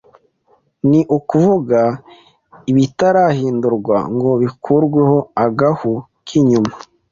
ni 0.89 1.01
ukuvuga 1.17 1.81
ibitarahindurwa 2.71 3.97
ngo 4.15 4.29
bikurweho 4.41 5.17
agahu 5.45 5.91
k’inyuma, 6.25 6.73